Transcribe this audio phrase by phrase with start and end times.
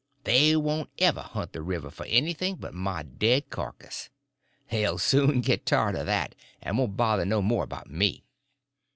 [0.23, 4.09] They won't ever hunt the river for anything but my dead carcass.
[4.71, 8.23] They'll soon get tired of that, and won't bother no more about me.